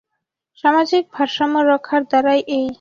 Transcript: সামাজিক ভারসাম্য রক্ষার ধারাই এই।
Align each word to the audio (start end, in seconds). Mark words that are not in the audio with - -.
সামাজিক 0.63 1.03
ভারসাম্য 1.13 1.55
রক্ষার 1.71 2.03
ধারাই 2.11 2.41
এই। 2.49 2.67